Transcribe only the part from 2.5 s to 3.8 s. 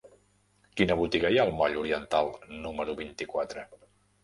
número vint-i-quatre?